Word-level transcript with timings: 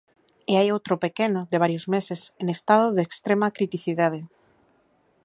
E 0.51 0.53
hai 0.59 0.67
outro 0.75 0.95
pequeno, 1.05 1.41
de 1.51 1.61
varios 1.63 1.85
meses, 1.95 2.21
en 2.41 2.47
estado 2.55 2.87
de 2.95 3.01
extrema 3.07 3.47
criticidade. 3.57 4.19